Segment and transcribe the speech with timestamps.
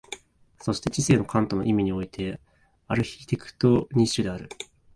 [0.59, 2.39] そして知性はカントの意味において
[2.87, 4.49] アルヒテクトニッシュである。